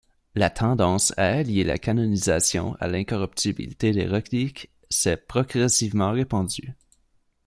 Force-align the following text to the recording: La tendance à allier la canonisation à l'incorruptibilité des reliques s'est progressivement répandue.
La 0.33 0.49
tendance 0.49 1.13
à 1.15 1.25
allier 1.25 1.63
la 1.63 1.77
canonisation 1.77 2.73
à 2.79 2.87
l'incorruptibilité 2.87 3.91
des 3.91 4.07
reliques 4.07 4.71
s'est 4.89 5.15
progressivement 5.17 6.09
répandue. 6.09 6.73